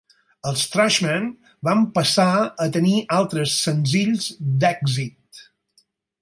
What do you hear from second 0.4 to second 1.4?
Els Trashmen